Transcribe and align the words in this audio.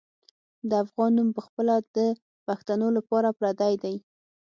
د 0.69 0.71
افغان 0.83 1.11
نوم 1.17 1.29
پخپله 1.37 1.75
د 1.95 1.97
پښتنو 2.47 2.87
لپاره 2.97 3.29
پردی 3.39 3.73
دی. 3.83 3.95